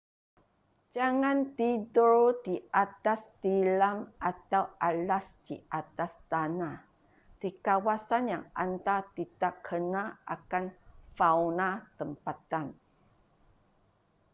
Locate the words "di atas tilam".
2.45-3.97